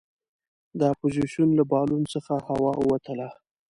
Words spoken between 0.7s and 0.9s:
د